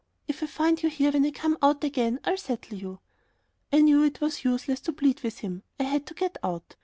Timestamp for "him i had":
5.41-6.07